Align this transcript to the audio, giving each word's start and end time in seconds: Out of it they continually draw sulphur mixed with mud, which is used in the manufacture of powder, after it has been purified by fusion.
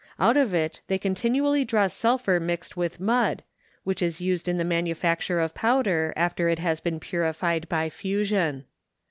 Out 0.19 0.35
of 0.35 0.51
it 0.55 0.81
they 0.87 0.97
continually 0.97 1.63
draw 1.63 1.85
sulphur 1.85 2.39
mixed 2.39 2.75
with 2.75 2.99
mud, 2.99 3.43
which 3.83 4.01
is 4.01 4.19
used 4.19 4.47
in 4.47 4.57
the 4.57 4.63
manufacture 4.63 5.39
of 5.39 5.53
powder, 5.53 6.11
after 6.15 6.49
it 6.49 6.57
has 6.57 6.79
been 6.79 6.99
purified 6.99 7.69
by 7.69 7.87
fusion. 7.87 8.65